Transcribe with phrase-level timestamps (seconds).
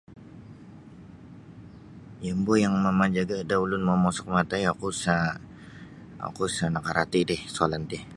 [2.27, 5.35] Yombo' yang mamajaga' da ulun momossok matai oku sa'
[6.29, 7.97] oku sa' nakarati' ti soalan ti.